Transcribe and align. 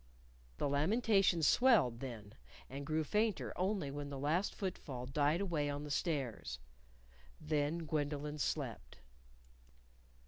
The 0.57 0.67
lamentations 0.67 1.45
swelled 1.45 1.99
then 1.99 2.33
and 2.71 2.87
grew 2.87 3.03
fainter 3.03 3.53
only 3.55 3.91
when 3.91 4.09
the 4.09 4.17
last 4.17 4.51
foot 4.55 4.75
fall 4.75 5.05
died 5.05 5.41
away 5.41 5.69
on 5.69 5.83
the 5.83 5.91
stairs. 5.91 6.57
Then 7.39 7.85
Gwendolyn 7.85 8.39
slept. 8.39 8.97